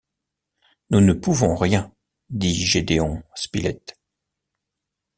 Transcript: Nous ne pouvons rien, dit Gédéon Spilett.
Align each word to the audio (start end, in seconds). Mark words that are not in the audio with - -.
Nous 0.89 0.99
ne 0.99 1.13
pouvons 1.13 1.55
rien, 1.55 1.93
dit 2.31 2.55
Gédéon 2.55 3.21
Spilett. 3.35 3.99